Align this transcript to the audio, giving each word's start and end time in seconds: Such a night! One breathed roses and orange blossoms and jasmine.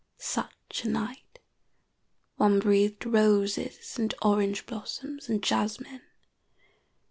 Such 0.17 0.83
a 0.83 0.89
night! 0.89 1.37
One 2.37 2.59
breathed 2.59 3.05
roses 3.05 3.99
and 3.99 4.15
orange 4.23 4.65
blossoms 4.65 5.29
and 5.29 5.43
jasmine. 5.43 6.01